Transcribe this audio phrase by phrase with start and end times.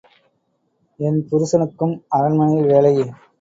[0.99, 2.95] என் புருஷனுக்கும் அரண்மனையில் வேலை.